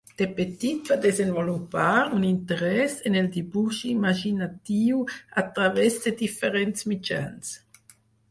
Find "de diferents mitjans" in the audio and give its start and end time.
6.07-7.53